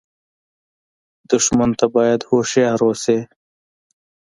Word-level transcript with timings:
دښمن 1.29 1.71
ته 1.79 1.85
باید 1.95 2.19
هوښیار 2.29 2.79
اوسې 2.87 3.17